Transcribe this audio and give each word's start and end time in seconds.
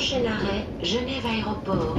Prochain 0.00 0.24
arrêt, 0.24 0.64
Genève 0.82 1.26
Aéroport. 1.26 1.98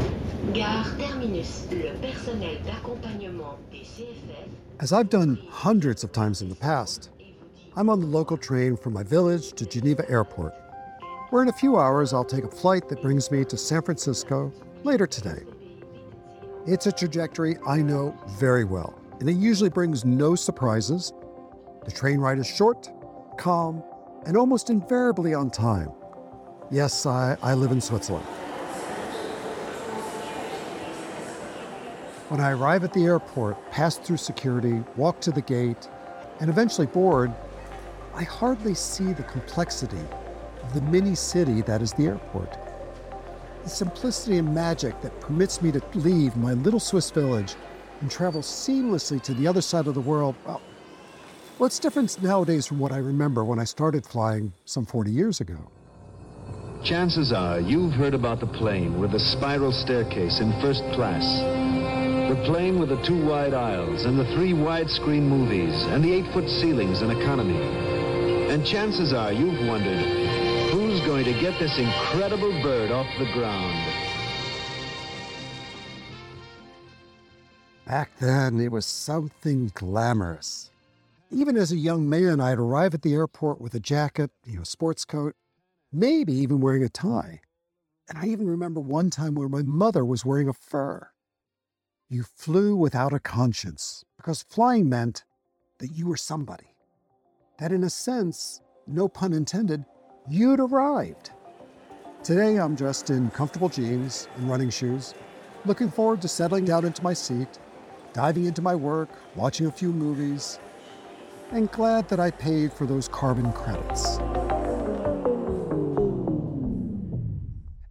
Gare 0.56 0.88
Terminus. 0.98 1.68
Le 1.70 1.94
personnel 2.02 2.58
d'accompagnement 2.66 3.60
des 3.72 3.84
CFF. 3.84 4.50
As 4.80 4.92
I've 4.92 5.08
done 5.08 5.38
hundreds 5.52 6.04
of 6.04 6.12
times 6.12 6.42
in 6.42 6.50
the 6.50 6.56
past, 6.56 7.12
I'm 7.76 7.92
on 7.92 8.00
the 8.00 8.08
local 8.08 8.38
train 8.38 8.76
from 8.76 8.94
my 8.94 9.04
village 9.04 9.54
to 9.54 9.68
Geneva 9.68 10.04
Airport, 10.10 10.56
where 11.30 11.44
in 11.44 11.50
a 11.50 11.54
few 11.54 11.78
hours 11.78 12.12
I'll 12.12 12.26
take 12.26 12.44
a 12.44 12.50
flight 12.50 12.90
that 12.90 13.04
brings 13.04 13.30
me 13.30 13.46
to 13.46 13.56
San 13.56 13.84
Francisco 13.84 14.52
later 14.84 15.06
today. 15.06 15.44
It's 16.66 16.88
a 16.88 16.92
trajectory 16.92 17.58
I 17.68 17.84
know 17.84 18.18
very 18.30 18.64
well, 18.66 19.00
and 19.20 19.30
it 19.30 19.36
usually 19.36 19.70
brings 19.70 20.06
no 20.06 20.34
surprises. 20.34 21.14
The 21.86 21.92
train 21.92 22.20
ride 22.20 22.40
is 22.40 22.48
short, 22.48 22.90
calm, 23.38 23.84
and 24.26 24.36
almost 24.36 24.72
invariably 24.72 25.36
on 25.36 25.52
time. 25.52 25.92
Yes, 26.72 27.06
I, 27.06 27.36
I 27.44 27.54
live 27.54 27.74
in 27.74 27.82
Switzerland. 27.82 28.26
When 32.30 32.40
I 32.40 32.52
arrive 32.52 32.86
at 32.86 32.94
the 32.94 33.04
airport, 33.04 33.58
pass 33.72 33.98
through 33.98 34.16
security, 34.16 34.82
walk 34.96 35.20
to 35.20 35.32
the 35.32 35.42
gate, 35.42 35.90
and 36.40 36.50
eventually 36.50 36.88
board, 36.88 37.34
I 38.14 38.24
hardly 38.24 38.74
see 38.74 39.12
the 39.12 39.24
complexity 39.24 40.00
of 40.64 40.74
the 40.74 40.80
mini 40.84 41.14
city 41.14 41.62
that 41.64 41.82
is 41.82 41.92
the 41.92 42.06
airport. 42.06 42.58
The 43.64 43.70
simplicity 43.70 44.38
and 44.38 44.56
magic 44.56 45.02
that 45.02 45.20
permits 45.20 45.62
me 45.62 45.74
to 45.74 45.82
leave 45.94 46.38
my 46.38 46.54
little 46.54 46.80
Swiss 46.80 47.12
village 47.12 47.56
and 48.00 48.10
travel 48.10 48.42
seamlessly 48.42 49.22
to 49.24 49.34
the 49.34 49.46
other 49.46 49.62
side 49.62 49.88
of 49.88 49.94
the 49.94 50.00
world. 50.00 50.36
Well, 50.46 50.62
what's 51.58 51.80
different 51.80 52.24
nowadays 52.24 52.66
from 52.66 52.80
what 52.80 52.94
I 52.94 52.98
remember 53.00 53.44
when 53.44 53.60
I 53.60 53.66
started 53.66 54.06
flying 54.06 54.54
some 54.64 54.86
40 54.86 55.12
years 55.12 55.42
ago? 55.42 55.70
Chances 56.84 57.32
are 57.32 57.60
you've 57.60 57.94
heard 57.94 58.16
about 58.16 58.40
the 58.40 58.48
plane 58.48 59.00
with 59.00 59.12
the 59.12 59.20
spiral 59.20 59.72
staircase 59.72 60.40
in 60.40 60.52
first 60.62 60.84
class. 60.94 61.40
The 62.28 62.42
plane 62.44 62.80
with 62.80 62.90
the 62.90 63.00
two 63.04 63.24
wide 63.24 63.54
aisles 63.54 64.06
and 64.06 64.18
the 64.18 64.26
three 64.34 64.54
widescreen 64.54 65.22
movies 65.22 65.76
and 65.86 66.04
the 66.04 66.12
eight-foot 66.12 66.50
ceilings 66.50 67.04
in 67.04 67.12
economy. 67.12 67.62
And 68.50 68.66
chances 68.66 69.14
are 69.14 69.32
you've 69.32 69.68
wondered, 69.68 70.00
who's 70.72 71.00
going 71.02 71.24
to 71.26 71.34
get 71.40 71.60
this 71.60 71.78
incredible 71.78 72.52
bird 72.64 72.90
off 72.90 73.08
the 73.20 73.32
ground? 73.32 73.88
Back 77.86 78.10
then, 78.20 78.60
it 78.60 78.72
was 78.72 78.88
something 78.88 79.72
glamorous. 79.76 80.72
Even 81.30 81.58
as 81.58 81.72
a 81.72 81.78
young 81.78 82.10
man, 82.10 82.42
I'd 82.42 82.58
arrive 82.58 82.96
at 82.96 83.04
the 83.04 83.14
airport 83.14 83.62
with 83.62 83.76
a 83.76 83.80
jacket, 83.80 84.32
you 84.46 84.58
know, 84.58 84.64
sports 84.64 85.06
coat, 85.06 85.36
maybe 85.92 86.34
even 86.34 86.62
wearing 86.62 86.84
a 86.84 86.90
tie. 86.90 87.42
And 88.10 88.18
I 88.18 88.26
even 88.28 88.48
remember 88.48 88.80
one 88.80 89.10
time 89.10 89.36
where 89.36 89.50
my 89.50 89.62
mother 89.62 90.04
was 90.04 90.26
wearing 90.26 90.48
a 90.48 90.54
fur. 90.54 91.10
You 92.10 92.24
flew 92.24 92.76
without 92.76 93.14
a 93.14 93.20
conscience 93.20 94.04
because 94.18 94.44
flying 94.44 94.90
meant 94.90 95.24
that 95.80 95.92
you 95.92 96.08
were 96.08 96.18
somebody. 96.18 96.76
That, 97.58 97.72
in 97.72 97.84
a 97.84 97.90
sense, 97.90 98.62
no 98.88 99.08
pun 99.08 99.34
intended, 99.34 99.86
you'd 100.30 100.60
arrived. 100.60 101.32
Today, 102.24 102.58
I'm 102.58 102.76
dressed 102.76 103.10
in 103.10 103.32
comfortable 103.32 103.70
jeans 103.70 104.28
and 104.36 104.50
running 104.50 104.70
shoes, 104.70 105.14
looking 105.66 105.90
forward 105.90 106.22
to 106.22 106.28
settling 106.28 106.66
down 106.66 106.86
into 106.86 107.04
my 107.04 107.14
seat, 107.14 107.60
diving 108.14 108.46
into 108.46 108.62
my 108.62 108.76
work, 108.76 109.10
watching 109.36 109.68
a 109.68 109.72
few 109.72 109.92
movies, 109.92 110.60
and 111.52 111.72
glad 111.72 112.10
that 112.10 112.20
I 112.20 112.32
paid 112.32 112.74
for 112.74 112.86
those 112.86 113.08
carbon 113.08 113.52
credits. 113.54 114.20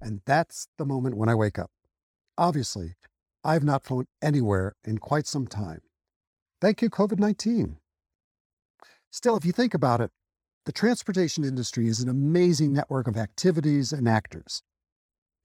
And 0.00 0.20
that's 0.24 0.68
the 0.78 0.86
moment 0.86 1.16
when 1.16 1.28
I 1.28 1.34
wake 1.34 1.58
up. 1.58 1.70
Obviously, 2.38 2.94
I've 3.44 3.64
not 3.64 3.84
flown 3.84 4.06
anywhere 4.22 4.74
in 4.84 4.98
quite 4.98 5.26
some 5.26 5.46
time. 5.46 5.80
Thank 6.60 6.82
you, 6.82 6.90
COVID 6.90 7.18
19. 7.18 7.78
Still, 9.10 9.36
if 9.36 9.44
you 9.44 9.52
think 9.52 9.74
about 9.74 10.00
it, 10.00 10.10
the 10.66 10.72
transportation 10.72 11.42
industry 11.42 11.88
is 11.88 12.00
an 12.00 12.08
amazing 12.08 12.72
network 12.72 13.08
of 13.08 13.16
activities 13.16 13.92
and 13.92 14.08
actors. 14.08 14.62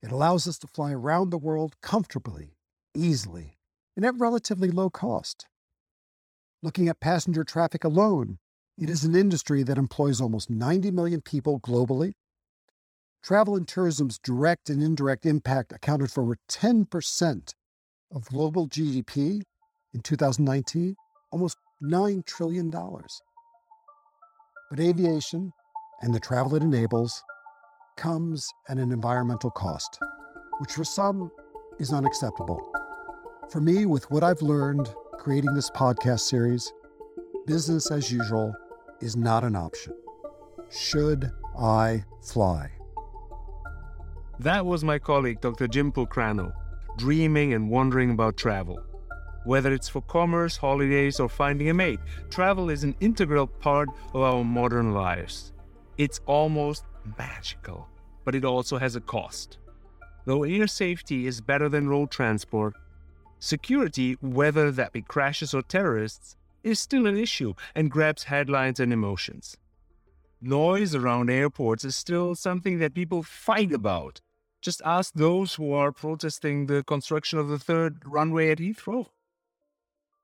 It 0.02 0.12
allows 0.12 0.46
us 0.46 0.58
to 0.58 0.66
fly 0.66 0.92
around 0.92 1.30
the 1.30 1.38
world 1.38 1.74
comfortably, 1.80 2.56
easily, 2.94 3.56
and 3.96 4.04
at 4.04 4.14
relatively 4.18 4.70
low 4.70 4.90
cost. 4.90 5.46
Looking 6.62 6.88
at 6.88 7.00
passenger 7.00 7.44
traffic 7.44 7.82
alone, 7.82 8.38
it 8.78 8.90
is 8.90 9.04
an 9.04 9.14
industry 9.14 9.62
that 9.62 9.78
employs 9.78 10.20
almost 10.20 10.50
90 10.50 10.90
million 10.90 11.22
people 11.22 11.60
globally. 11.60 12.12
Travel 13.26 13.56
and 13.56 13.66
tourism's 13.66 14.20
direct 14.20 14.70
and 14.70 14.80
indirect 14.80 15.26
impact 15.26 15.72
accounted 15.72 16.12
for 16.12 16.22
over 16.22 16.38
10% 16.48 17.54
of 18.14 18.24
global 18.26 18.68
GDP 18.68 19.42
in 19.92 20.00
2019, 20.00 20.94
almost 21.32 21.56
$9 21.82 22.24
trillion. 22.24 22.70
But 22.70 24.78
aviation 24.78 25.50
and 26.02 26.14
the 26.14 26.20
travel 26.20 26.54
it 26.54 26.62
enables 26.62 27.20
comes 27.96 28.48
at 28.68 28.78
an 28.78 28.92
environmental 28.92 29.50
cost, 29.50 29.98
which 30.60 30.74
for 30.74 30.84
some 30.84 31.32
is 31.80 31.92
unacceptable. 31.92 32.60
For 33.50 33.60
me, 33.60 33.86
with 33.86 34.08
what 34.08 34.22
I've 34.22 34.40
learned 34.40 34.88
creating 35.18 35.52
this 35.52 35.70
podcast 35.70 36.20
series, 36.20 36.72
business 37.44 37.90
as 37.90 38.12
usual 38.12 38.54
is 39.00 39.16
not 39.16 39.42
an 39.42 39.56
option. 39.56 39.94
Should 40.70 41.32
I 41.58 42.04
fly? 42.22 42.75
That 44.38 44.66
was 44.66 44.84
my 44.84 44.98
colleague, 44.98 45.40
Dr. 45.40 45.66
Jim 45.66 45.90
Pulcrano, 45.90 46.52
dreaming 46.98 47.54
and 47.54 47.70
wondering 47.70 48.10
about 48.10 48.36
travel. 48.36 48.78
Whether 49.44 49.72
it's 49.72 49.88
for 49.88 50.02
commerce, 50.02 50.58
holidays, 50.58 51.18
or 51.20 51.28
finding 51.28 51.70
a 51.70 51.74
mate, 51.74 52.00
travel 52.28 52.68
is 52.68 52.84
an 52.84 52.94
integral 53.00 53.46
part 53.46 53.88
of 54.12 54.20
our 54.20 54.44
modern 54.44 54.92
lives. 54.92 55.52
It's 55.96 56.20
almost 56.26 56.84
magical, 57.16 57.88
but 58.24 58.34
it 58.34 58.44
also 58.44 58.76
has 58.76 58.94
a 58.94 59.00
cost. 59.00 59.56
Though 60.26 60.44
air 60.44 60.66
safety 60.66 61.26
is 61.26 61.40
better 61.40 61.70
than 61.70 61.88
road 61.88 62.10
transport, 62.10 62.74
security, 63.38 64.18
whether 64.20 64.70
that 64.70 64.92
be 64.92 65.00
crashes 65.00 65.54
or 65.54 65.62
terrorists, 65.62 66.36
is 66.62 66.78
still 66.78 67.06
an 67.06 67.16
issue 67.16 67.54
and 67.74 67.90
grabs 67.90 68.24
headlines 68.24 68.80
and 68.80 68.92
emotions. 68.92 69.56
Noise 70.42 70.94
around 70.94 71.30
airports 71.30 71.84
is 71.84 71.96
still 71.96 72.34
something 72.34 72.78
that 72.80 72.92
people 72.92 73.22
fight 73.22 73.72
about. 73.72 74.20
Just 74.62 74.82
ask 74.84 75.12
those 75.14 75.54
who 75.54 75.72
are 75.72 75.92
protesting 75.92 76.66
the 76.66 76.82
construction 76.82 77.38
of 77.38 77.48
the 77.48 77.58
third 77.58 78.02
runway 78.04 78.50
at 78.50 78.58
Heathrow. 78.58 79.06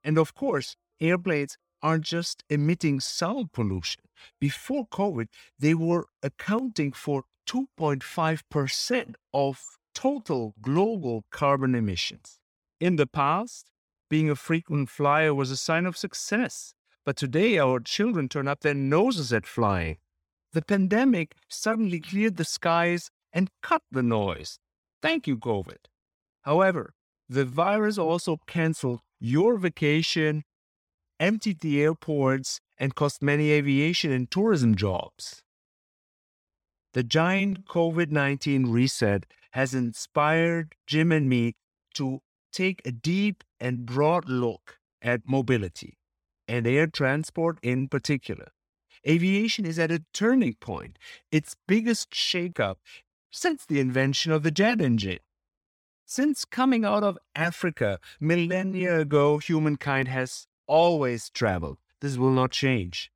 And 0.03 0.17
of 0.17 0.33
course, 0.35 0.75
airplanes 0.99 1.57
aren't 1.81 2.05
just 2.05 2.43
emitting 2.49 2.99
sound 2.99 3.51
pollution. 3.51 4.03
Before 4.39 4.87
COVID, 4.87 5.27
they 5.59 5.73
were 5.73 6.07
accounting 6.21 6.93
for 6.93 7.25
2.5% 7.47 9.15
of 9.33 9.61
total 9.93 10.55
global 10.61 11.25
carbon 11.29 11.75
emissions. 11.75 12.39
In 12.79 12.95
the 12.95 13.07
past, 13.07 13.69
being 14.09 14.29
a 14.29 14.35
frequent 14.35 14.89
flyer 14.89 15.33
was 15.33 15.51
a 15.51 15.57
sign 15.57 15.85
of 15.85 15.97
success. 15.97 16.73
But 17.05 17.17
today, 17.17 17.57
our 17.57 17.79
children 17.79 18.29
turn 18.29 18.47
up 18.47 18.61
their 18.61 18.73
noses 18.73 19.33
at 19.33 19.45
flying. 19.45 19.97
The 20.53 20.61
pandemic 20.61 21.35
suddenly 21.49 21.99
cleared 21.99 22.37
the 22.37 22.45
skies 22.45 23.11
and 23.33 23.49
cut 23.61 23.81
the 23.91 24.03
noise. 24.03 24.59
Thank 25.01 25.27
you, 25.27 25.37
COVID. 25.37 25.85
However, 26.43 26.93
the 27.27 27.45
virus 27.45 27.97
also 27.97 28.37
canceled 28.47 29.01
your 29.19 29.57
vacation, 29.57 30.43
emptied 31.19 31.61
the 31.61 31.81
airports, 31.81 32.59
and 32.77 32.95
cost 32.95 33.21
many 33.21 33.51
aviation 33.51 34.11
and 34.11 34.29
tourism 34.29 34.75
jobs. 34.75 35.41
The 36.93 37.03
giant 37.03 37.65
COVID 37.65 38.11
19 38.11 38.67
reset 38.67 39.25
has 39.51 39.73
inspired 39.73 40.75
Jim 40.85 41.11
and 41.11 41.27
me 41.27 41.55
to 41.95 42.19
take 42.51 42.81
a 42.85 42.91
deep 42.91 43.43
and 43.59 43.85
broad 43.85 44.29
look 44.29 44.77
at 45.01 45.21
mobility 45.27 45.97
and 46.47 46.67
air 46.67 46.87
transport 46.87 47.57
in 47.63 47.87
particular. 47.87 48.49
Aviation 49.07 49.65
is 49.65 49.79
at 49.79 49.91
a 49.91 50.03
turning 50.13 50.53
point, 50.55 50.97
its 51.31 51.55
biggest 51.67 52.11
shakeup 52.11 52.75
since 53.33 53.65
the 53.65 53.79
invention 53.79 54.31
of 54.31 54.43
the 54.43 54.51
jet 54.51 54.79
engine. 54.79 55.17
Since 56.05 56.45
coming 56.45 56.85
out 56.85 57.03
of 57.03 57.17
Africa 57.35 57.99
millennia 58.19 58.99
ago, 58.99 59.39
humankind 59.39 60.07
has 60.07 60.45
always 60.67 61.31
traveled. 61.31 61.79
This 61.99 62.15
will 62.15 62.31
not 62.31 62.51
change. 62.51 63.11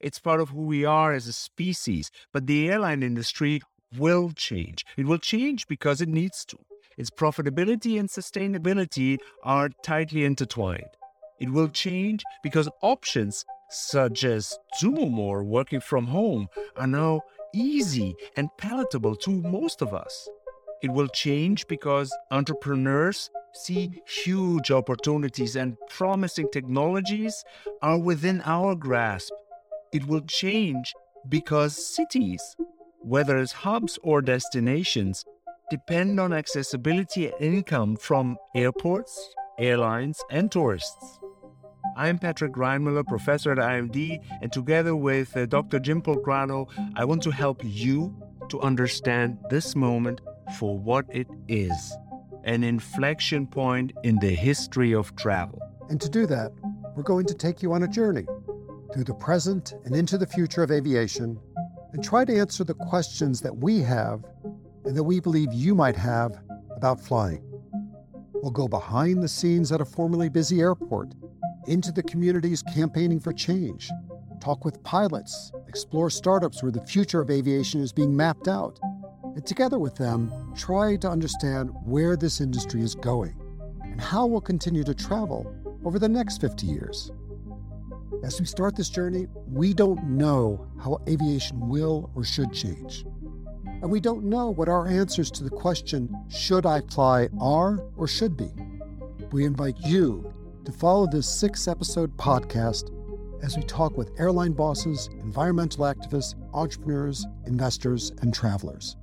It's 0.00 0.18
part 0.18 0.40
of 0.40 0.48
who 0.48 0.62
we 0.62 0.84
are 0.84 1.12
as 1.12 1.26
a 1.26 1.32
species, 1.32 2.10
but 2.32 2.46
the 2.46 2.70
airline 2.70 3.02
industry 3.02 3.60
will 3.98 4.30
change. 4.30 4.86
It 4.96 5.06
will 5.06 5.18
change 5.18 5.66
because 5.68 6.00
it 6.00 6.08
needs 6.08 6.44
to. 6.46 6.58
Its 6.96 7.10
profitability 7.10 8.00
and 8.00 8.08
sustainability 8.08 9.18
are 9.42 9.68
tightly 9.82 10.24
intertwined. 10.24 10.88
It 11.38 11.50
will 11.50 11.68
change 11.68 12.22
because 12.42 12.68
options 12.80 13.44
such 13.68 14.24
as 14.24 14.56
Zoom 14.78 15.18
or 15.18 15.44
working 15.44 15.80
from 15.80 16.06
home 16.06 16.48
are 16.76 16.86
now 16.86 17.22
easy 17.54 18.14
and 18.36 18.50
palatable 18.58 19.16
to 19.16 19.30
most 19.30 19.80
of 19.80 19.94
us. 19.94 20.28
It 20.82 20.90
will 20.90 21.08
change 21.08 21.66
because 21.66 22.14
entrepreneurs 22.30 23.30
see 23.54 24.02
huge 24.06 24.70
opportunities 24.70 25.56
and 25.56 25.76
promising 25.88 26.48
technologies 26.52 27.44
are 27.80 27.98
within 27.98 28.42
our 28.44 28.74
grasp. 28.74 29.32
It 29.92 30.06
will 30.06 30.22
change 30.22 30.92
because 31.28 31.94
cities, 31.96 32.56
whether 33.00 33.38
as 33.38 33.52
hubs 33.52 33.98
or 34.02 34.20
destinations, 34.20 35.24
depend 35.70 36.20
on 36.20 36.32
accessibility 36.32 37.28
and 37.28 37.40
income 37.40 37.96
from 37.96 38.36
airports, 38.54 39.34
airlines, 39.58 40.20
and 40.30 40.50
tourists. 40.50 41.20
I'm 41.96 42.18
Patrick 42.18 42.54
Reinmoeller, 42.54 43.06
professor 43.06 43.52
at 43.52 43.58
IMD, 43.58 44.20
and 44.42 44.52
together 44.52 44.96
with 44.96 45.36
uh, 45.36 45.46
Dr. 45.46 45.78
Jim 45.78 46.02
Pulcrano, 46.02 46.68
I 46.96 47.04
want 47.04 47.22
to 47.22 47.30
help 47.30 47.60
you 47.62 48.12
to 48.48 48.60
understand 48.60 49.38
this 49.48 49.76
moment 49.76 50.20
for 50.58 50.76
what 50.76 51.06
it 51.10 51.28
is 51.46 51.96
an 52.42 52.62
inflection 52.62 53.46
point 53.46 53.92
in 54.02 54.18
the 54.18 54.34
history 54.34 54.92
of 54.92 55.14
travel. 55.16 55.58
And 55.88 56.00
to 56.00 56.10
do 56.10 56.26
that, 56.26 56.52
we're 56.94 57.02
going 57.02 57.26
to 57.26 57.34
take 57.34 57.62
you 57.62 57.72
on 57.72 57.84
a 57.84 57.88
journey 57.88 58.26
through 58.92 59.04
the 59.04 59.14
present 59.14 59.74
and 59.84 59.94
into 59.94 60.18
the 60.18 60.26
future 60.26 60.62
of 60.62 60.70
aviation 60.70 61.38
and 61.92 62.04
try 62.04 62.24
to 62.24 62.36
answer 62.36 62.64
the 62.64 62.74
questions 62.74 63.40
that 63.40 63.56
we 63.56 63.78
have 63.80 64.24
and 64.84 64.96
that 64.96 65.04
we 65.04 65.20
believe 65.20 65.52
you 65.52 65.74
might 65.74 65.96
have 65.96 66.38
about 66.76 67.00
flying. 67.00 67.42
We'll 68.34 68.50
go 68.50 68.68
behind 68.68 69.22
the 69.22 69.28
scenes 69.28 69.72
at 69.72 69.80
a 69.80 69.86
formerly 69.86 70.28
busy 70.28 70.60
airport, 70.60 71.14
into 71.66 71.92
the 71.92 72.02
communities 72.02 72.62
campaigning 72.62 73.20
for 73.20 73.32
change, 73.32 73.90
talk 74.40 74.64
with 74.64 74.82
pilots, 74.82 75.52
explore 75.68 76.10
startups 76.10 76.62
where 76.62 76.72
the 76.72 76.84
future 76.86 77.20
of 77.20 77.30
aviation 77.30 77.80
is 77.80 77.92
being 77.92 78.14
mapped 78.14 78.48
out, 78.48 78.78
and 79.34 79.46
together 79.46 79.78
with 79.78 79.96
them, 79.96 80.32
try 80.56 80.96
to 80.96 81.08
understand 81.08 81.70
where 81.84 82.16
this 82.16 82.40
industry 82.40 82.82
is 82.82 82.94
going 82.94 83.34
and 83.82 84.00
how 84.00 84.26
we'll 84.26 84.40
continue 84.40 84.84
to 84.84 84.94
travel 84.94 85.54
over 85.84 85.98
the 85.98 86.08
next 86.08 86.40
50 86.40 86.66
years. 86.66 87.10
As 88.22 88.40
we 88.40 88.46
start 88.46 88.74
this 88.74 88.88
journey, 88.88 89.26
we 89.46 89.74
don't 89.74 90.02
know 90.04 90.66
how 90.82 91.00
aviation 91.08 91.68
will 91.68 92.10
or 92.14 92.24
should 92.24 92.52
change. 92.52 93.04
And 93.66 93.90
we 93.90 94.00
don't 94.00 94.24
know 94.24 94.50
what 94.50 94.68
our 94.68 94.88
answers 94.88 95.30
to 95.32 95.44
the 95.44 95.50
question, 95.50 96.14
should 96.28 96.64
I 96.64 96.80
fly, 96.80 97.28
are 97.40 97.84
or 97.96 98.08
should 98.08 98.36
be. 98.36 98.50
We 99.30 99.44
invite 99.44 99.76
you 99.80 100.33
to 100.64 100.72
follow 100.72 101.06
this 101.06 101.28
six 101.28 101.68
episode 101.68 102.16
podcast 102.16 102.90
as 103.42 103.56
we 103.56 103.62
talk 103.64 103.98
with 103.98 104.18
airline 104.18 104.52
bosses, 104.52 105.10
environmental 105.20 105.84
activists, 105.84 106.34
entrepreneurs, 106.54 107.26
investors, 107.46 108.12
and 108.22 108.32
travelers. 108.32 108.96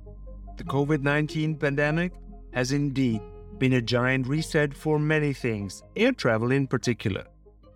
The 0.56 0.64
COVID 0.64 1.02
19 1.02 1.56
pandemic 1.56 2.12
has 2.52 2.72
indeed 2.72 3.20
been 3.58 3.74
a 3.74 3.82
giant 3.82 4.26
reset 4.26 4.74
for 4.74 4.98
many 4.98 5.32
things, 5.32 5.82
air 5.94 6.12
travel 6.12 6.50
in 6.50 6.66
particular. 6.66 7.24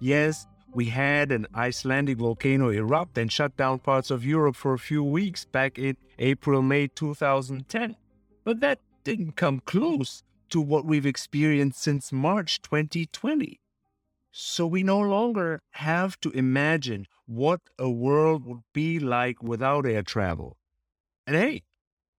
Yes, 0.01 0.47
we 0.75 0.87
had 0.87 1.31
an 1.31 1.47
Icelandic 1.55 2.19
volcano 2.19 2.71
erupt 2.71 3.17
and 3.19 3.31
shut 3.31 3.57
down 3.57 3.79
parts 3.79 4.11
of 4.11 4.27
Europe 4.27 4.57
for 4.57 4.75
a 4.75 4.79
few 4.79 5.05
weeks 5.05 5.45
back 5.45 5.79
in 5.79 5.97
April 6.19 6.61
May 6.61 6.89
2010, 6.89 7.97
but 8.45 8.61
that 8.61 8.81
didn't 9.05 9.37
come 9.37 9.61
close 9.61 10.25
to 10.51 10.61
what 10.61 10.85
we've 10.85 11.07
experienced 11.07 11.81
since 11.81 12.13
March 12.13 12.61
2020. 12.63 13.61
So 14.39 14.67
we 14.67 14.83
no 14.83 15.01
longer 15.01 15.63
have 15.71 16.21
to 16.21 16.31
imagine 16.31 17.07
what 17.25 17.61
a 17.79 17.89
world 17.89 18.45
would 18.45 18.65
be 18.75 18.99
like 18.99 19.43
without 19.43 19.87
air 19.87 20.03
travel. 20.03 20.59
And 21.27 21.37
hey, 21.37 21.63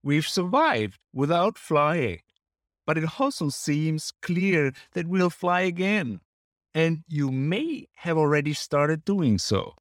We've 0.07 0.27
survived 0.27 0.99
without 1.13 1.57
flying. 1.57 2.19
But 2.85 2.97
it 2.97 3.19
also 3.19 3.49
seems 3.49 4.13
clear 4.21 4.71
that 4.93 5.05
we'll 5.05 5.29
fly 5.29 5.61
again. 5.61 6.21
And 6.73 7.03
you 7.09 7.29
may 7.29 7.87
have 7.95 8.17
already 8.17 8.53
started 8.53 9.03
doing 9.03 9.37
so. 9.37 9.73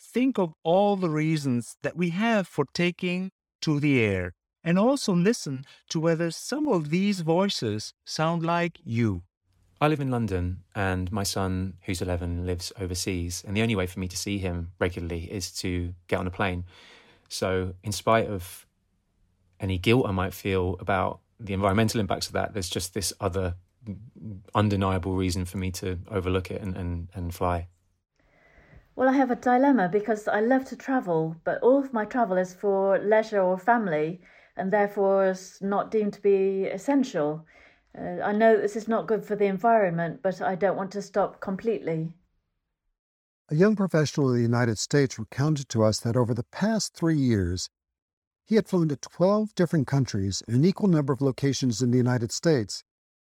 Think 0.00 0.38
of 0.38 0.54
all 0.62 0.96
the 0.96 1.10
reasons 1.10 1.76
that 1.82 1.94
we 1.94 2.08
have 2.10 2.48
for 2.48 2.64
taking 2.72 3.32
to 3.60 3.80
the 3.80 4.00
air 4.00 4.32
and 4.62 4.78
also 4.78 5.14
listen 5.14 5.66
to 5.90 6.00
whether 6.00 6.30
some 6.30 6.66
of 6.66 6.88
these 6.88 7.20
voices 7.20 7.92
sound 8.06 8.42
like 8.42 8.78
you. 8.82 9.24
I 9.80 9.88
live 9.88 10.00
in 10.00 10.10
London 10.10 10.62
and 10.74 11.10
my 11.10 11.24
son, 11.24 11.74
who's 11.82 12.00
11, 12.00 12.46
lives 12.46 12.72
overseas. 12.78 13.42
And 13.46 13.56
the 13.56 13.62
only 13.62 13.76
way 13.76 13.86
for 13.86 14.00
me 14.00 14.08
to 14.08 14.16
see 14.16 14.38
him 14.38 14.72
regularly 14.78 15.24
is 15.24 15.50
to 15.62 15.94
get 16.08 16.18
on 16.18 16.26
a 16.26 16.30
plane. 16.30 16.64
So, 17.28 17.74
in 17.82 17.92
spite 17.92 18.28
of 18.28 18.66
any 19.60 19.78
guilt 19.78 20.06
I 20.06 20.12
might 20.12 20.34
feel 20.34 20.76
about 20.80 21.20
the 21.40 21.54
environmental 21.54 22.00
impacts 22.00 22.28
of 22.28 22.34
that, 22.34 22.52
there's 22.52 22.68
just 22.68 22.94
this 22.94 23.12
other 23.20 23.54
undeniable 24.54 25.14
reason 25.14 25.44
for 25.44 25.58
me 25.58 25.70
to 25.70 25.98
overlook 26.10 26.50
it 26.50 26.62
and, 26.62 26.76
and, 26.76 27.08
and 27.14 27.34
fly. 27.34 27.68
Well, 28.96 29.08
I 29.08 29.12
have 29.12 29.30
a 29.30 29.36
dilemma 29.36 29.88
because 29.88 30.28
I 30.28 30.40
love 30.40 30.64
to 30.66 30.76
travel, 30.76 31.36
but 31.44 31.60
all 31.62 31.80
of 31.80 31.92
my 31.92 32.04
travel 32.04 32.36
is 32.36 32.54
for 32.54 32.98
leisure 33.00 33.42
or 33.42 33.58
family 33.58 34.20
and 34.56 34.72
therefore 34.72 35.26
is 35.26 35.58
not 35.60 35.90
deemed 35.90 36.12
to 36.12 36.22
be 36.22 36.66
essential. 36.66 37.44
Uh, 37.96 38.20
I 38.22 38.32
know 38.32 38.56
this 38.56 38.76
is 38.76 38.88
not 38.88 39.06
good 39.06 39.24
for 39.24 39.36
the 39.36 39.46
environment, 39.46 40.20
but 40.22 40.42
I 40.42 40.54
don't 40.54 40.76
want 40.76 40.90
to 40.92 41.02
stop 41.02 41.40
completely. 41.40 42.12
A 43.50 43.54
young 43.54 43.76
professional 43.76 44.30
in 44.30 44.36
the 44.36 44.42
United 44.42 44.78
States 44.78 45.18
recounted 45.18 45.68
to 45.68 45.84
us 45.84 46.00
that 46.00 46.16
over 46.16 46.34
the 46.34 46.44
past 46.44 46.94
three 46.94 47.16
years, 47.16 47.68
he 48.46 48.56
had 48.56 48.68
flown 48.68 48.88
to 48.88 48.96
12 48.96 49.54
different 49.54 49.86
countries 49.86 50.42
in 50.48 50.54
an 50.54 50.64
equal 50.64 50.88
number 50.88 51.12
of 51.12 51.20
locations 51.20 51.82
in 51.82 51.90
the 51.90 51.96
United 51.96 52.32
States, 52.32 52.84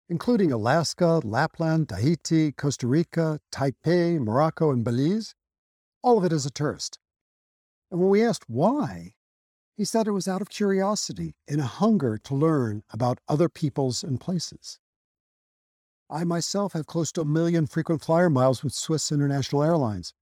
including 0.10 0.52
Alaska, 0.52 1.22
Lapland, 1.24 1.90
Tahiti, 1.90 2.52
Costa 2.52 2.88
Rica, 2.88 3.40
Taipei, 3.52 4.20
Morocco, 4.20 4.72
and 4.72 4.84
Belize, 4.84 5.36
all 6.02 6.18
of 6.18 6.24
it 6.24 6.34
as 6.34 6.46
a 6.46 6.52
tourist. 6.52 7.00
And 7.92 8.00
when 8.00 8.10
we 8.10 8.24
asked 8.24 8.50
why, 8.50 9.13
he 9.77 9.85
said 9.85 10.07
it 10.07 10.12
was 10.12 10.27
out 10.27 10.41
of 10.41 10.50
curiosity 10.50 11.35
and 11.47 11.62
a 11.62 11.65
hunger 11.65 12.18
to 12.18 12.33
learn 12.33 12.83
about 12.89 13.19
other 13.29 13.47
peoples 13.47 14.03
and 14.03 14.19
places. 14.19 14.79
I 16.09 16.24
myself 16.24 16.74
have 16.74 16.88
close 16.88 17.12
to 17.13 17.21
a 17.21 17.25
million 17.25 17.68
frequent 17.68 18.01
flyer 18.01 18.29
miles 18.29 18.63
with 18.63 18.74
Swiss 18.74 19.12
International 19.12 19.63
Airlines, 19.63 20.13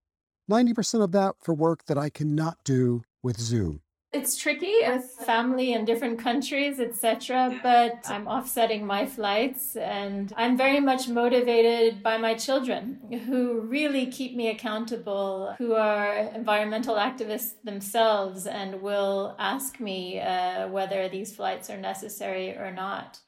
90% 0.51 1.01
of 1.01 1.13
that 1.13 1.35
for 1.41 1.53
work 1.53 1.85
that 1.85 1.97
I 1.97 2.09
cannot 2.09 2.57
do 2.65 3.03
with 3.23 3.39
Zoom 3.39 3.81
it's 4.15 4.37
tricky 4.37 4.73
with 4.87 5.03
family 5.25 5.73
in 5.73 5.83
different 5.83 6.17
countries, 6.19 6.79
etc. 6.79 7.59
But 7.61 8.05
I'm 8.09 8.27
offsetting 8.27 8.85
my 8.85 9.05
flights 9.05 9.75
and 9.75 10.33
I'm 10.37 10.55
very 10.55 10.79
much 10.79 11.09
motivated 11.09 12.01
by 12.01 12.17
my 12.17 12.33
children 12.33 12.99
who 13.25 13.59
really 13.61 14.05
keep 14.07 14.35
me 14.35 14.49
accountable, 14.49 15.53
who 15.57 15.73
are 15.73 16.13
environmental 16.33 16.95
activists 16.95 17.53
themselves 17.63 18.47
and 18.47 18.81
will 18.81 19.35
ask 19.37 19.79
me 19.79 20.19
uh, 20.19 20.69
whether 20.69 21.09
these 21.09 21.35
flights 21.35 21.69
are 21.69 21.77
necessary 21.77 22.55
or 22.55 22.71
not. 22.71 23.19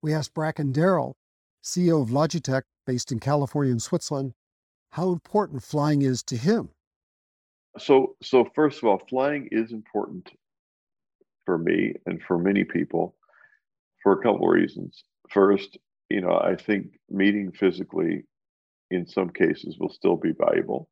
We 0.00 0.14
asked 0.14 0.32
Bracken 0.32 0.72
Darrell, 0.72 1.16
CEO 1.62 2.00
of 2.00 2.08
Logitech 2.08 2.62
based 2.86 3.12
in 3.12 3.20
California 3.20 3.72
and 3.72 3.82
Switzerland, 3.82 4.32
how 4.92 5.10
important 5.10 5.62
flying 5.62 6.00
is 6.00 6.22
to 6.22 6.36
him 6.36 6.70
so 7.78 8.16
so 8.22 8.46
first 8.54 8.78
of 8.78 8.84
all 8.84 9.00
flying 9.08 9.48
is 9.50 9.72
important 9.72 10.30
for 11.44 11.58
me 11.58 11.94
and 12.06 12.22
for 12.22 12.38
many 12.38 12.64
people 12.64 13.16
for 14.02 14.12
a 14.12 14.22
couple 14.22 14.48
of 14.48 14.52
reasons. 14.54 15.04
First 15.30 15.78
you 16.10 16.20
know 16.20 16.40
i 16.42 16.56
think 16.56 16.98
meeting 17.10 17.52
physically 17.52 18.22
in 18.90 19.06
some 19.06 19.30
cases 19.30 19.76
will 19.78 19.90
still 19.90 20.16
be 20.16 20.32
valuable. 20.32 20.88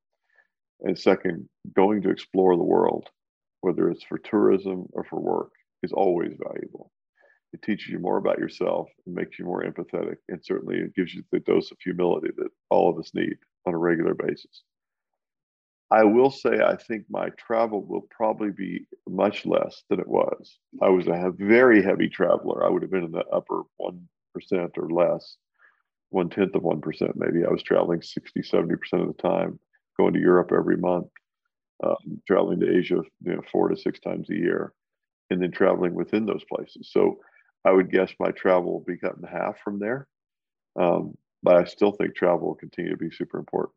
And 0.82 0.98
second 0.98 1.48
going 1.74 2.02
to 2.02 2.10
explore 2.10 2.56
the 2.56 2.62
world 2.62 3.08
whether 3.62 3.88
it's 3.90 4.04
for 4.04 4.18
tourism 4.18 4.86
or 4.92 5.02
for 5.04 5.18
work 5.18 5.50
is 5.82 5.92
always 5.92 6.32
valuable. 6.38 6.92
It 7.52 7.62
teaches 7.62 7.88
you 7.88 7.98
more 7.98 8.18
about 8.18 8.38
yourself 8.38 8.88
and 9.06 9.14
makes 9.14 9.38
you 9.38 9.44
more 9.44 9.64
empathetic 9.64 10.16
and 10.28 10.44
certainly 10.44 10.78
it 10.78 10.94
gives 10.94 11.14
you 11.14 11.22
the 11.32 11.40
dose 11.40 11.70
of 11.70 11.78
humility 11.82 12.28
that 12.36 12.50
all 12.70 12.90
of 12.90 12.98
us 12.98 13.12
need 13.14 13.36
on 13.66 13.74
a 13.74 13.78
regular 13.78 14.14
basis 14.14 14.62
I 15.90 16.02
will 16.02 16.30
say 16.30 16.60
I 16.60 16.76
think 16.76 17.04
my 17.08 17.28
travel 17.38 17.84
will 17.84 18.08
probably 18.10 18.50
be 18.50 18.86
much 19.08 19.46
less 19.46 19.84
than 19.88 20.00
it 20.00 20.08
was. 20.08 20.58
I 20.82 20.88
was 20.88 21.06
a 21.06 21.32
very 21.36 21.82
heavy 21.82 22.08
traveler. 22.08 22.64
I 22.64 22.68
would 22.68 22.82
have 22.82 22.90
been 22.90 23.04
in 23.04 23.12
the 23.12 23.24
upper 23.26 23.62
1% 23.80 23.98
or 24.78 24.90
less, 24.90 25.36
one 26.10 26.28
tenth 26.28 26.56
of 26.56 26.62
1% 26.62 27.12
maybe. 27.14 27.44
I 27.44 27.50
was 27.50 27.62
traveling 27.62 28.02
60, 28.02 28.40
70% 28.40 28.76
of 28.94 29.06
the 29.06 29.22
time, 29.22 29.60
going 29.96 30.12
to 30.14 30.20
Europe 30.20 30.50
every 30.52 30.76
month, 30.76 31.06
um, 31.84 32.20
traveling 32.26 32.58
to 32.60 32.76
Asia 32.76 33.02
you 33.22 33.36
know, 33.36 33.42
four 33.52 33.68
to 33.68 33.76
six 33.76 34.00
times 34.00 34.28
a 34.30 34.34
year, 34.34 34.72
and 35.30 35.40
then 35.40 35.52
traveling 35.52 35.94
within 35.94 36.26
those 36.26 36.44
places. 36.52 36.90
So 36.90 37.20
I 37.64 37.70
would 37.70 37.92
guess 37.92 38.12
my 38.18 38.32
travel 38.32 38.72
will 38.72 38.84
be 38.84 38.98
cut 38.98 39.16
in 39.16 39.22
half 39.22 39.60
from 39.62 39.78
there. 39.78 40.08
Um, 40.78 41.16
but 41.44 41.56
I 41.56 41.64
still 41.64 41.92
think 41.92 42.16
travel 42.16 42.48
will 42.48 42.54
continue 42.56 42.90
to 42.90 42.96
be 42.96 43.10
super 43.10 43.38
important. 43.38 43.72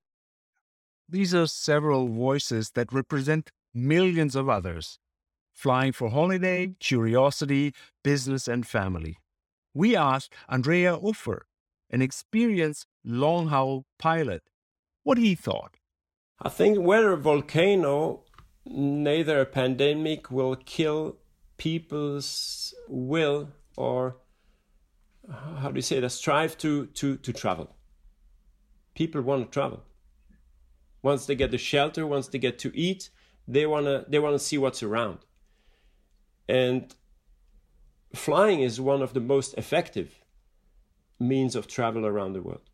These 1.10 1.34
are 1.34 1.48
several 1.48 2.08
voices 2.08 2.72
that 2.72 2.94
represent 2.94 3.51
millions 3.74 4.36
of 4.36 4.48
others. 4.50 5.00
flying 5.51 5.92
for 5.92 6.10
holiday, 6.10 6.68
mm-hmm. 6.68 6.74
curiosity, 6.80 7.74
business, 8.01 8.48
and 8.48 8.66
family. 8.66 9.18
We 9.74 9.94
asked 9.94 10.34
Andrea 10.48 10.98
Uffer, 10.98 11.42
an 11.89 12.01
experienced 12.01 12.86
long 13.04 13.48
haul 13.48 13.84
pilot, 13.98 14.44
what 15.04 15.18
he 15.18 15.36
thought. 15.36 15.75
I 16.42 16.48
think 16.48 16.80
whether 16.80 17.12
a 17.12 17.18
volcano, 17.18 18.24
neither 18.66 19.42
a 19.42 19.46
pandemic 19.46 20.32
will 20.32 20.56
kill 20.56 21.18
people's 21.58 22.74
will 22.88 23.50
or 23.75 24.16
how 25.58 25.70
do 25.72 25.75
you 25.75 25.82
say 25.82 26.00
that 26.00 26.10
strive 26.10 26.58
to 26.58 26.86
to 26.88 27.18
to 27.18 27.34
travel 27.34 27.75
people 28.96 29.22
want 29.22 29.46
to 29.46 29.51
travel 29.51 29.84
once 31.01 31.25
they 31.25 31.36
get 31.36 31.51
the 31.51 31.58
shelter 31.58 32.06
once 32.06 32.27
they 32.27 32.39
get 32.39 32.60
to 32.60 32.77
eat. 32.77 33.10
They 33.48 33.65
want 33.65 33.86
to 33.86 34.06
they 34.08 34.20
want 34.20 34.36
to 34.36 34.39
see 34.39 34.58
what's 34.58 34.84
around. 34.84 35.20
And 36.48 36.94
flying 38.13 38.62
is 38.62 38.82
one 38.82 39.01
of 39.01 39.13
the 39.13 39.20
most 39.20 39.53
effective 39.56 40.22
means 41.20 41.56
of 41.56 41.68
travel 41.68 42.06
around 42.06 42.34
the 42.34 42.41
world. 42.41 42.70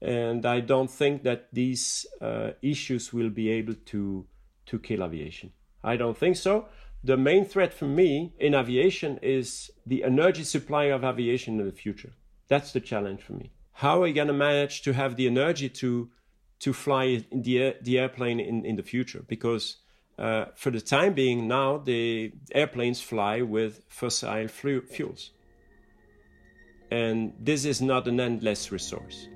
And 0.00 0.46
i 0.46 0.60
don't 0.60 0.90
think 0.90 1.24
that 1.24 1.48
these 1.52 2.06
uh, 2.20 2.50
issues 2.62 3.12
will 3.12 3.30
be 3.30 3.50
able 3.50 3.74
to 3.86 4.26
to 4.66 4.78
kill 4.78 5.02
aviation. 5.02 5.52
I 5.82 5.96
don't 5.96 6.16
think 6.16 6.36
so. 6.36 6.68
The 7.02 7.16
main 7.16 7.44
threat 7.44 7.72
for 7.72 7.86
me 7.86 8.34
in 8.38 8.54
aviation 8.54 9.18
is 9.22 9.70
the 9.86 10.04
energy 10.04 10.44
supply 10.44 10.84
of 10.84 11.04
aviation 11.04 11.60
in 11.60 11.66
the 11.66 11.72
future. 11.72 12.12
That's 12.48 12.72
the 12.72 12.80
challenge 12.80 13.22
for 13.22 13.34
me. 13.34 13.52
How 13.72 13.98
are 13.98 14.02
we 14.02 14.12
going 14.12 14.28
to 14.28 14.34
manage 14.34 14.82
to 14.82 14.92
have 14.92 15.16
the 15.16 15.26
energy 15.26 15.68
to 15.68 16.10
to 16.60 16.72
fly 16.72 17.24
the 17.32 17.74
the 17.82 17.98
airplane 17.98 18.40
in, 18.40 18.64
in 18.64 18.76
the 18.76 18.82
future? 18.82 19.24
Because 19.28 19.76
uh, 20.18 20.46
for 20.56 20.70
the 20.70 20.80
time 20.80 21.14
being, 21.14 21.46
now 21.46 21.78
the 21.78 22.32
airplanes 22.52 23.00
fly 23.00 23.42
with 23.42 23.82
fossil 23.88 24.48
fuels, 24.48 25.30
and 26.90 27.32
this 27.38 27.64
is 27.64 27.80
not 27.80 28.08
an 28.08 28.20
endless 28.20 28.72
resource. 28.72 29.28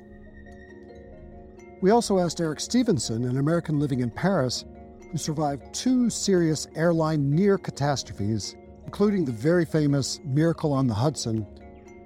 We 1.81 1.91
also 1.91 2.19
asked 2.21 2.41
Eric 2.41 2.61
Stevenson, 2.61 3.25
an 3.25 3.38
American 3.38 3.81
living 3.81 4.00
in 4.00 4.11
Paris, 4.11 4.64
who 5.11 5.19
survived 5.19 5.75
two 5.75 6.09
serious 6.11 6.69
airline 6.76 7.31
near 7.31 7.59
catastrophes, 7.59 8.57
including 8.85 9.25
the 9.25 9.33
very 9.33 9.64
famous 9.64 10.21
Miracle 10.25 10.73
on 10.73 10.87
the 10.87 10.95
Hudson, 10.95 11.47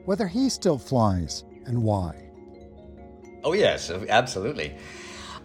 whether 0.07 0.27
he 0.27 0.49
still 0.49 0.79
flies 0.79 1.45
and 1.67 1.83
why. 1.83 2.31
Oh, 3.45 3.53
yes, 3.53 3.91
absolutely. 3.91 4.75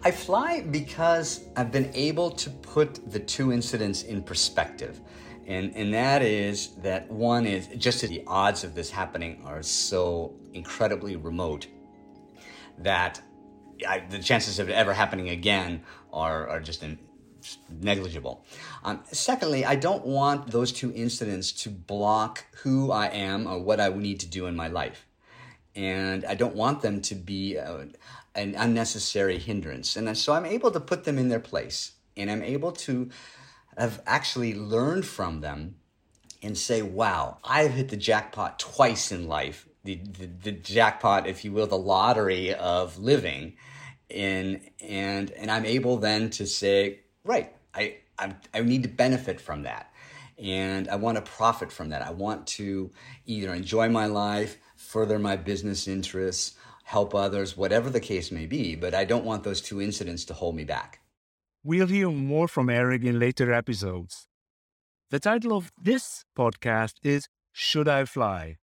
I 0.04 0.10
fly 0.10 0.62
because 0.62 1.44
I've 1.54 1.70
been 1.70 1.92
able 1.94 2.32
to 2.32 2.50
put 2.50 3.12
the 3.12 3.20
two 3.20 3.52
incidents 3.52 4.02
in 4.02 4.24
perspective. 4.24 5.00
And, 5.46 5.72
and 5.76 5.94
that 5.94 6.22
is 6.22 6.74
that 6.82 7.08
one 7.08 7.46
is 7.46 7.68
just 7.76 8.00
the 8.00 8.24
odds 8.26 8.64
of 8.64 8.74
this 8.74 8.90
happening 8.90 9.42
are 9.44 9.62
so 9.62 10.34
incredibly 10.54 11.14
remote 11.14 11.68
that 12.78 13.20
I, 13.86 14.00
the 14.08 14.18
chances 14.18 14.58
of 14.58 14.68
it 14.68 14.72
ever 14.72 14.92
happening 14.92 15.28
again 15.28 15.84
are, 16.12 16.48
are 16.48 16.60
just 16.60 16.82
in, 16.82 16.98
negligible. 17.70 18.44
Um, 18.82 19.04
secondly, 19.12 19.64
I 19.64 19.76
don't 19.76 20.04
want 20.04 20.50
those 20.50 20.72
two 20.72 20.92
incidents 20.92 21.52
to 21.62 21.70
block 21.70 22.44
who 22.62 22.90
I 22.90 23.06
am 23.06 23.46
or 23.46 23.60
what 23.60 23.80
I 23.80 23.88
need 23.88 24.18
to 24.20 24.26
do 24.26 24.46
in 24.46 24.56
my 24.56 24.66
life. 24.66 25.06
And 25.74 26.24
I 26.24 26.34
don't 26.34 26.54
want 26.54 26.82
them 26.82 27.00
to 27.02 27.14
be 27.14 27.58
uh, 27.58 27.84
an 28.34 28.54
unnecessary 28.56 29.38
hindrance. 29.38 29.96
And 29.96 30.16
so 30.16 30.32
I'm 30.32 30.46
able 30.46 30.70
to 30.70 30.80
put 30.80 31.04
them 31.04 31.18
in 31.18 31.28
their 31.28 31.40
place. 31.40 31.92
And 32.16 32.30
I'm 32.30 32.42
able 32.42 32.72
to 32.72 33.10
have 33.76 34.02
actually 34.06 34.54
learned 34.54 35.06
from 35.06 35.40
them 35.40 35.76
and 36.42 36.58
say, 36.58 36.82
wow, 36.82 37.38
I've 37.44 37.72
hit 37.72 37.88
the 37.88 37.96
jackpot 37.96 38.58
twice 38.58 39.12
in 39.12 39.28
life. 39.28 39.68
The, 39.84 39.96
the, 39.96 40.26
the 40.26 40.52
jackpot, 40.52 41.26
if 41.26 41.44
you 41.44 41.52
will, 41.52 41.66
the 41.66 41.78
lottery 41.78 42.54
of 42.54 42.98
living. 42.98 43.54
And, 44.10 44.60
and, 44.80 45.30
and 45.32 45.50
I'm 45.50 45.64
able 45.64 45.98
then 45.98 46.30
to 46.30 46.46
say, 46.46 47.00
right, 47.24 47.54
I, 47.74 47.96
I, 48.18 48.34
I 48.52 48.60
need 48.60 48.82
to 48.82 48.88
benefit 48.88 49.40
from 49.40 49.62
that. 49.62 49.92
And 50.38 50.88
I 50.88 50.96
want 50.96 51.16
to 51.16 51.22
profit 51.22 51.70
from 51.70 51.90
that. 51.90 52.02
I 52.02 52.10
want 52.10 52.46
to 52.48 52.90
either 53.26 53.54
enjoy 53.54 53.88
my 53.88 54.06
life, 54.06 54.58
further 54.76 55.18
my 55.18 55.36
business 55.36 55.86
interests, 55.86 56.56
help 56.92 57.14
others, 57.14 57.56
whatever 57.56 57.88
the 57.90 58.06
case 58.12 58.30
may 58.30 58.46
be. 58.46 58.76
But 58.76 58.94
I 58.94 59.04
don't 59.04 59.24
want 59.24 59.44
those 59.44 59.62
two 59.62 59.80
incidents 59.80 60.24
to 60.26 60.34
hold 60.34 60.54
me 60.54 60.64
back. 60.64 61.00
We'll 61.64 61.86
hear 61.86 62.10
more 62.10 62.48
from 62.48 62.68
Eric 62.68 63.02
in 63.02 63.18
later 63.18 63.52
episodes. 63.52 64.26
The 65.10 65.20
title 65.20 65.56
of 65.56 65.72
this 65.80 66.24
podcast 66.36 66.94
is 67.02 67.28
Should 67.52 67.88
I 67.88 68.04
Fly? 68.04 68.56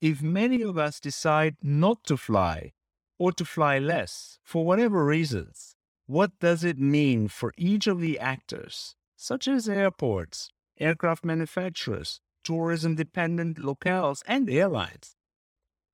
If 0.00 0.22
many 0.22 0.62
of 0.62 0.76
us 0.78 1.00
decide 1.00 1.56
not 1.62 2.04
to 2.04 2.16
fly 2.16 2.72
or 3.18 3.32
to 3.32 3.44
fly 3.44 3.78
less 3.78 4.38
for 4.42 4.64
whatever 4.64 5.04
reasons, 5.04 5.76
what 6.06 6.32
does 6.40 6.64
it 6.64 6.78
mean 6.78 7.28
for 7.28 7.52
each 7.56 7.86
of 7.86 8.00
the 8.00 8.18
actors, 8.18 8.96
such 9.16 9.46
as 9.46 9.68
airports, 9.68 10.50
aircraft 10.78 11.24
manufacturers, 11.24 12.20
tourism 12.42 12.94
dependent 12.94 13.58
locales, 13.58 14.22
and 14.26 14.50
airlines? 14.50 15.16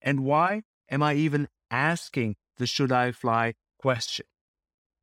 And 0.00 0.20
why 0.20 0.62
am 0.88 1.02
I 1.02 1.14
even 1.14 1.48
asking 1.70 2.36
the 2.56 2.66
should 2.66 2.92
I 2.92 3.12
fly 3.12 3.54
question? 3.78 4.26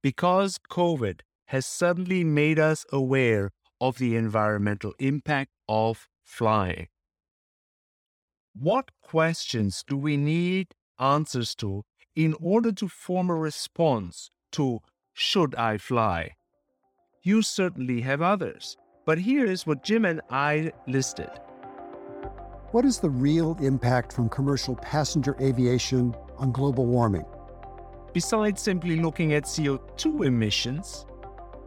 Because 0.01 0.59
COVID 0.69 1.21
has 1.47 1.65
suddenly 1.65 2.23
made 2.23 2.59
us 2.59 2.85
aware 2.91 3.51
of 3.79 3.97
the 3.97 4.15
environmental 4.15 4.93
impact 4.99 5.51
of 5.67 6.07
flying. 6.23 6.87
What 8.53 8.91
questions 9.01 9.83
do 9.87 9.97
we 9.97 10.15
need 10.17 10.75
answers 10.99 11.55
to 11.55 11.83
in 12.15 12.35
order 12.39 12.71
to 12.71 12.87
form 12.87 13.29
a 13.29 13.35
response 13.35 14.29
to 14.53 14.79
should 15.13 15.55
I 15.55 15.77
fly? 15.77 16.31
You 17.23 17.41
certainly 17.41 18.01
have 18.01 18.21
others, 18.21 18.77
but 19.05 19.17
here 19.19 19.45
is 19.45 19.65
what 19.65 19.83
Jim 19.83 20.05
and 20.05 20.21
I 20.29 20.71
listed. 20.87 21.29
What 22.73 22.85
is 22.85 22.97
the 22.97 23.09
real 23.11 23.55
impact 23.61 24.11
from 24.11 24.29
commercial 24.29 24.75
passenger 24.75 25.37
aviation 25.39 26.15
on 26.39 26.51
global 26.51 26.87
warming? 26.87 27.23
Besides 28.13 28.63
simply 28.63 28.95
looking 28.95 29.33
at 29.33 29.43
CO2 29.43 30.25
emissions, 30.25 31.05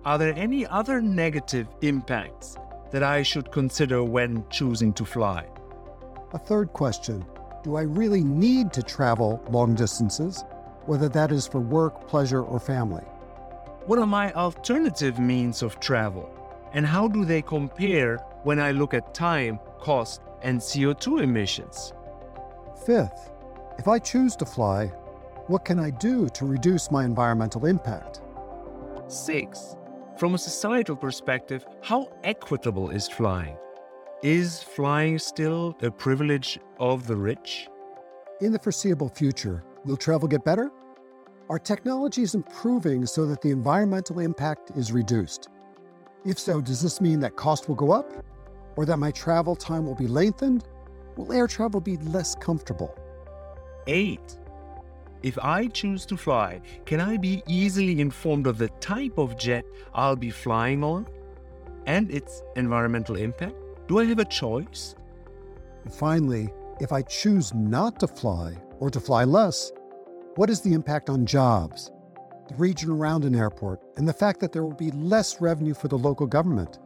are 0.05 0.19
there 0.19 0.35
any 0.35 0.67
other 0.67 1.01
negative 1.01 1.69
impacts 1.83 2.57
that 2.91 3.05
I 3.05 3.23
should 3.23 3.53
consider 3.53 4.03
when 4.03 4.43
choosing 4.51 4.93
to 4.95 5.05
fly? 5.05 5.47
A 6.33 6.41
third 6.41 6.73
question 6.73 7.25
Do 7.63 7.77
I 7.77 7.83
really 7.83 8.25
need 8.25 8.73
to 8.73 8.83
travel 8.83 9.41
long 9.49 9.77
distances, 9.77 10.43
whether 10.87 11.09
that 11.11 11.31
is 11.31 11.47
for 11.47 11.61
work, 11.61 12.09
pleasure, 12.09 12.43
or 12.43 12.59
family? 12.59 13.05
What 13.87 14.01
are 14.01 14.09
my 14.09 14.33
alternative 14.33 15.21
means 15.21 15.63
of 15.63 15.79
travel? 15.79 16.29
And 16.73 16.85
how 16.85 17.07
do 17.07 17.25
they 17.25 17.43
compare 17.43 18.19
when 18.47 18.61
I 18.61 18.71
look 18.71 18.95
at 18.95 19.13
time, 19.13 19.59
cost, 19.81 20.23
and 20.43 20.61
CO2 20.61 21.21
emissions? 21.21 21.93
Fifth, 22.87 23.33
if 23.77 23.89
I 23.89 23.99
choose 23.99 24.37
to 24.37 24.47
fly, 24.47 24.87
what 25.49 25.65
can 25.65 25.81
I 25.81 25.91
do 25.91 26.29
to 26.29 26.47
reduce 26.47 26.93
my 26.93 27.05
environmental 27.05 27.67
impact? 27.67 28.21
Six, 29.09 29.75
from 30.17 30.35
a 30.35 30.39
societal 30.39 30.95
perspective, 30.95 31.67
how 31.83 32.13
equitable 32.23 32.91
is 32.91 33.09
flying? 33.09 33.57
Is 34.23 34.63
flying 34.63 35.19
still 35.19 35.77
a 35.83 35.91
privilege 35.91 36.61
of 36.79 37.09
the 37.09 37.17
rich? 37.17 37.67
In 38.41 38.53
the 38.53 38.61
foreseeable 38.61 39.09
future, 39.09 39.65
will 39.85 39.97
travel 39.97 40.29
get 40.29 40.45
better? 40.45 40.71
Are 41.51 41.59
technologies 41.59 42.37
improving 42.37 43.07
so 43.07 43.27
that 43.27 43.41
the 43.41 43.51
environmental 43.51 44.21
impact 44.21 44.71
is 44.77 44.93
reduced? 44.93 45.49
If 46.25 46.39
so, 46.39 46.61
does 46.61 46.81
this 46.81 47.01
mean 47.01 47.19
that 47.21 47.35
cost 47.35 47.69
will 47.69 47.75
go 47.75 47.91
up? 47.91 48.25
Or 48.77 48.85
that 48.85 48.99
my 48.99 49.11
travel 49.11 49.57
time 49.57 49.87
will 49.87 49.95
be 49.95 50.07
lengthened? 50.07 50.65
Will 51.17 51.33
air 51.33 51.47
travel 51.47 51.81
be 51.81 51.97
less 51.99 52.35
comfortable? 52.35 52.95
8. 53.87 54.21
If 55.23 55.39
I 55.39 55.67
choose 55.69 56.05
to 56.07 56.17
fly, 56.17 56.61
can 56.85 57.01
I 57.01 57.17
be 57.17 57.43
easily 57.49 58.01
informed 58.01 58.47
of 58.47 58.59
the 58.59 58.69
type 58.81 59.19
of 59.19 59.39
jet 59.39 59.65
I'll 59.95 60.15
be 60.15 60.31
flying 60.31 60.85
on 60.85 61.07
and 61.87 62.11
its 62.11 62.43
environmental 62.55 63.17
impact? 63.17 63.57
Do 63.89 63.99
I 63.99 64.05
have 64.05 64.19
a 64.19 64.25
choice? 64.25 64.95
And 65.85 65.93
finally, 65.93 66.53
if 66.81 66.93
I 66.93 67.03
choose 67.03 67.55
not 67.55 67.99
to 68.01 68.07
fly 68.07 68.57
or 68.79 68.91
to 68.91 69.01
fly 69.01 69.25
less, 69.25 69.73
what 70.35 70.51
is 70.51 70.61
the 70.61 70.75
impact 70.75 71.09
on 71.09 71.25
jobs, 71.25 71.91
the 72.49 72.55
region 72.57 72.91
around 72.91 73.25
an 73.25 73.35
airport, 73.35 73.81
and 73.97 74.07
the 74.07 74.13
fact 74.13 74.41
that 74.41 74.53
there 74.53 74.63
will 74.63 74.75
be 74.75 74.91
less 74.91 75.41
revenue 75.41 75.75
for 75.75 75.89
the 75.89 75.97
local 75.97 76.27
government? 76.27 76.79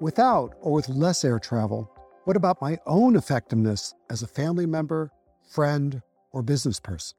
Without 0.00 0.54
or 0.60 0.72
with 0.72 0.90
less 0.90 1.24
air 1.24 1.38
travel, 1.38 1.90
what 2.24 2.36
about 2.36 2.60
my 2.60 2.78
own 2.86 3.16
effectiveness 3.16 3.94
as 4.10 4.22
a 4.22 4.26
family 4.26 4.66
member, 4.66 5.10
friend, 5.50 6.02
or 6.32 6.42
business 6.42 6.78
person? 6.78 7.16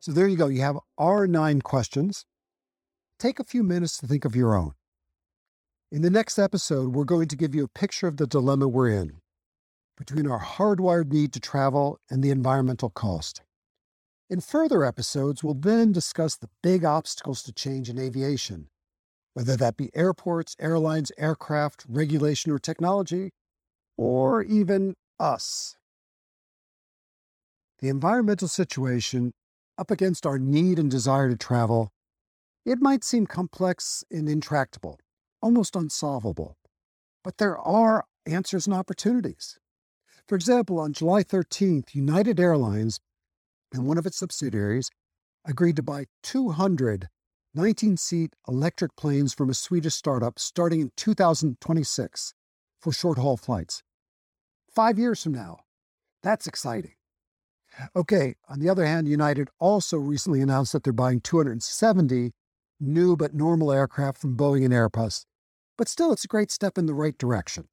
So 0.00 0.12
there 0.12 0.28
you 0.28 0.36
go. 0.36 0.46
You 0.46 0.62
have 0.62 0.78
our 0.96 1.26
nine 1.26 1.60
questions. 1.60 2.24
Take 3.18 3.38
a 3.38 3.44
few 3.44 3.62
minutes 3.62 3.98
to 3.98 4.06
think 4.06 4.24
of 4.24 4.34
your 4.34 4.54
own. 4.54 4.72
In 5.92 6.00
the 6.02 6.10
next 6.10 6.38
episode, 6.38 6.94
we're 6.94 7.04
going 7.04 7.28
to 7.28 7.36
give 7.36 7.54
you 7.54 7.64
a 7.64 7.68
picture 7.68 8.06
of 8.06 8.16
the 8.16 8.26
dilemma 8.26 8.66
we're 8.66 8.88
in 8.88 9.20
between 9.98 10.26
our 10.26 10.40
hardwired 10.40 11.10
need 11.10 11.32
to 11.32 11.40
travel 11.40 11.98
and 12.10 12.22
the 12.22 12.30
environmental 12.30 12.90
cost. 12.90 13.42
In 14.28 14.40
further 14.40 14.84
episodes, 14.84 15.44
we'll 15.44 15.54
then 15.54 15.92
discuss 15.92 16.36
the 16.36 16.50
big 16.62 16.84
obstacles 16.84 17.42
to 17.44 17.52
change 17.52 17.88
in 17.88 17.98
aviation, 17.98 18.68
whether 19.36 19.54
that 19.54 19.76
be 19.76 19.90
airports, 19.94 20.56
airlines, 20.58 21.12
aircraft, 21.18 21.84
regulation, 21.86 22.50
or 22.50 22.58
technology, 22.58 23.32
or 23.98 24.42
even 24.42 24.94
us. 25.20 25.76
The 27.80 27.90
environmental 27.90 28.48
situation, 28.48 29.34
up 29.76 29.90
against 29.90 30.24
our 30.24 30.38
need 30.38 30.78
and 30.78 30.90
desire 30.90 31.28
to 31.28 31.36
travel, 31.36 31.90
it 32.64 32.80
might 32.80 33.04
seem 33.04 33.26
complex 33.26 34.02
and 34.10 34.26
intractable, 34.26 34.98
almost 35.42 35.76
unsolvable, 35.76 36.56
but 37.22 37.36
there 37.36 37.58
are 37.58 38.06
answers 38.24 38.66
and 38.66 38.74
opportunities. 38.74 39.58
For 40.26 40.34
example, 40.34 40.80
on 40.80 40.94
July 40.94 41.22
13th, 41.22 41.94
United 41.94 42.40
Airlines 42.40 43.00
and 43.70 43.86
one 43.86 43.98
of 43.98 44.06
its 44.06 44.16
subsidiaries 44.16 44.88
agreed 45.44 45.76
to 45.76 45.82
buy 45.82 46.06
200 46.22 47.08
19 47.56 47.96
seat 47.96 48.36
electric 48.46 48.94
planes 48.96 49.32
from 49.32 49.48
a 49.48 49.54
Swedish 49.54 49.94
startup 49.94 50.38
starting 50.38 50.82
in 50.82 50.90
2026 50.94 52.34
for 52.78 52.92
short 52.92 53.16
haul 53.16 53.38
flights. 53.38 53.82
Five 54.70 54.98
years 54.98 55.22
from 55.22 55.32
now. 55.32 55.60
That's 56.22 56.46
exciting. 56.46 56.92
Okay, 57.96 58.34
on 58.46 58.60
the 58.60 58.68
other 58.68 58.84
hand, 58.84 59.08
United 59.08 59.48
also 59.58 59.96
recently 59.96 60.42
announced 60.42 60.74
that 60.74 60.84
they're 60.84 60.92
buying 60.92 61.20
270 61.20 62.32
new 62.78 63.16
but 63.16 63.32
normal 63.32 63.72
aircraft 63.72 64.18
from 64.18 64.36
Boeing 64.36 64.62
and 64.62 64.74
Airbus. 64.74 65.24
But 65.78 65.88
still, 65.88 66.12
it's 66.12 66.26
a 66.26 66.28
great 66.28 66.50
step 66.50 66.76
in 66.76 66.84
the 66.84 66.92
right 66.92 67.16
direction. 67.16 67.68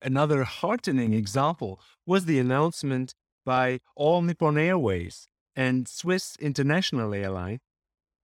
Another 0.00 0.44
heartening 0.44 1.14
example 1.14 1.80
was 2.06 2.26
the 2.26 2.38
announcement 2.38 3.14
by 3.44 3.80
All 3.96 4.22
Nippon 4.22 4.56
Airways 4.56 5.26
and 5.56 5.88
Swiss 5.88 6.36
International 6.38 7.12
Airline 7.12 7.58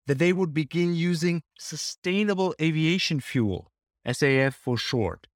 that 0.07 0.19
they 0.19 0.33
would 0.33 0.55
begin 0.55 0.95
using 0.95 1.43
sustainable 1.59 2.55
aviation 2.61 3.21
fuel, 3.21 3.71
SAF 4.07 4.55
for 4.55 4.77
short. 4.77 5.27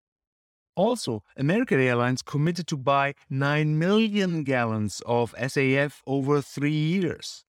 Also, 0.76 1.22
American 1.36 1.80
Airlines 1.80 2.22
committed 2.22 2.66
to 2.68 2.76
buy 2.76 3.14
9 3.28 3.78
million 3.78 4.44
gallons 4.44 5.02
of 5.04 5.34
SAF 5.34 6.00
over 6.06 6.40
three 6.40 6.70
years. 6.70 7.44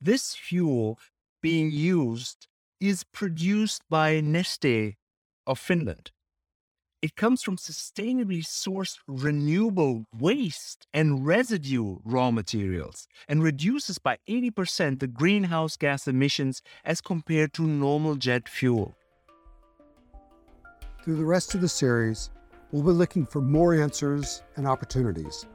This 0.00 0.34
fuel 0.34 0.98
being 1.40 1.70
used 1.70 2.48
is 2.80 3.04
produced 3.04 3.82
by 3.88 4.20
Neste 4.20 4.96
of 5.46 5.58
Finland. 5.58 6.10
It 7.02 7.16
comes 7.16 7.42
from 7.42 7.56
sustainably 7.56 8.44
sourced 8.44 8.98
renewable 9.06 10.04
waste 10.18 10.86
and 10.92 11.26
residue 11.26 11.96
raw 12.04 12.30
materials 12.30 13.08
and 13.26 13.42
reduces 13.42 13.98
by 13.98 14.18
80% 14.28 15.00
the 15.00 15.06
greenhouse 15.06 15.78
gas 15.78 16.06
emissions 16.06 16.60
as 16.84 17.00
compared 17.00 17.54
to 17.54 17.62
normal 17.62 18.16
jet 18.16 18.50
fuel. 18.50 18.94
Through 21.02 21.16
the 21.16 21.24
rest 21.24 21.54
of 21.54 21.62
the 21.62 21.70
series, 21.70 22.28
we'll 22.70 22.82
be 22.82 22.90
looking 22.90 23.24
for 23.24 23.40
more 23.40 23.74
answers 23.74 24.42
and 24.56 24.68
opportunities, 24.68 25.46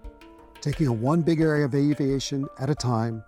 taking 0.61 0.87
on 0.87 0.99
one 0.99 1.21
big 1.21 1.41
area 1.41 1.65
of 1.65 1.75
aviation 1.75 2.47
at 2.57 2.71
a 2.71 2.75
time, 2.75 3.23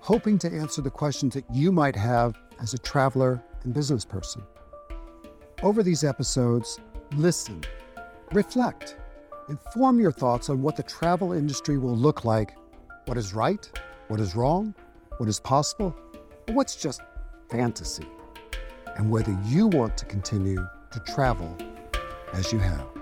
hoping 0.00 0.38
to 0.38 0.50
answer 0.50 0.80
the 0.80 0.90
questions 0.90 1.34
that 1.34 1.44
you 1.52 1.70
might 1.72 1.94
have 1.94 2.38
as 2.58 2.72
a 2.72 2.78
traveler 2.78 3.44
and 3.64 3.74
business 3.74 4.06
person. 4.06 4.42
Over 5.62 5.82
these 5.82 6.04
episodes, 6.04 6.80
listen, 7.12 7.62
reflect, 8.32 8.96
inform 9.48 10.00
your 10.00 10.12
thoughts 10.12 10.48
on 10.48 10.62
what 10.62 10.76
the 10.76 10.82
travel 10.82 11.32
industry 11.32 11.78
will 11.78 11.96
look 11.96 12.24
like, 12.24 12.56
what 13.06 13.16
is 13.16 13.34
right, 13.34 13.70
what 14.08 14.20
is 14.20 14.34
wrong, 14.34 14.74
what 15.18 15.28
is 15.28 15.40
possible, 15.40 15.94
what's 16.48 16.76
just 16.76 17.00
fantasy, 17.50 18.06
and 18.96 19.10
whether 19.10 19.36
you 19.44 19.66
want 19.68 19.96
to 19.96 20.04
continue 20.06 20.66
to 20.90 21.00
travel 21.00 21.56
as 22.32 22.52
you 22.52 22.58
have. 22.58 22.93